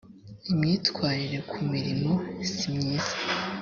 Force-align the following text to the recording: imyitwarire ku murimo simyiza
imyitwarire 0.51 1.39
ku 1.49 1.57
murimo 1.69 2.13
simyiza 2.53 3.13